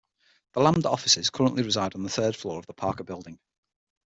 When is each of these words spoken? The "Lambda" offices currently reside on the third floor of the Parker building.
The 0.53 0.61
"Lambda" 0.61 0.89
offices 0.89 1.29
currently 1.29 1.61
reside 1.61 1.93
on 1.93 2.01
the 2.01 2.09
third 2.09 2.35
floor 2.35 2.57
of 2.57 2.65
the 2.65 2.73
Parker 2.73 3.03
building. 3.03 3.37